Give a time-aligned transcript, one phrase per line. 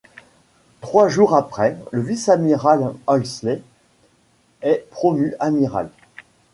[0.81, 3.61] Trois jours après, le vice-amiral Halsey
[4.63, 5.91] est promu amiral.